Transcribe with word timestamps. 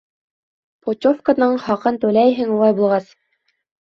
Путевканың 0.87 1.53
хаҡын 1.67 1.99
түләйһең 2.07 2.57
улай 2.59 2.77
булғас! 2.81 3.13